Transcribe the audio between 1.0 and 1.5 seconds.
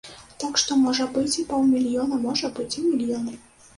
быць і